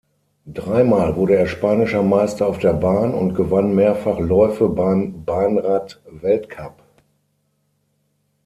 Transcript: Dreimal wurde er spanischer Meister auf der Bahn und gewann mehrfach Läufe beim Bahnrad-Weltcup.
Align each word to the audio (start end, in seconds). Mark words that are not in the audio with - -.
Dreimal 0.47 1.15
wurde 1.15 1.35
er 1.35 1.45
spanischer 1.45 2.01
Meister 2.01 2.47
auf 2.47 2.57
der 2.57 2.73
Bahn 2.73 3.13
und 3.13 3.35
gewann 3.35 3.75
mehrfach 3.75 4.17
Läufe 4.17 4.67
beim 4.67 5.23
Bahnrad-Weltcup. 5.25 6.81